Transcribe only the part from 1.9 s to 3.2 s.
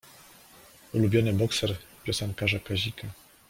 piosenkarza Kazika.